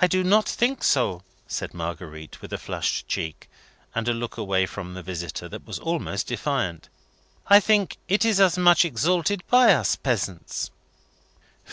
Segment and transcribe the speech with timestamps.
[0.00, 3.50] "I do not think so," said Marguerite, with a flushed cheek,
[3.92, 6.88] and a look away from the visitor, that was almost defiant.
[7.48, 10.70] "I think it is as much exalted by us peasants."